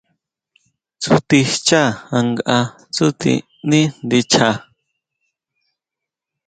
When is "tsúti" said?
1.01-1.39, 2.93-3.33